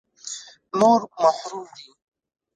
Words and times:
نور 0.79 0.99
محروم 1.21 1.65
دي. 1.75 1.87